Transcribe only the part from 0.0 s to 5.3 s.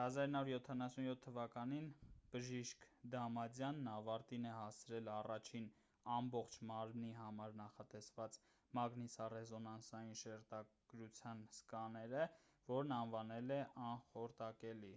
1977 թվականին բժիշկ դամադյանն ավարտին է հասցրել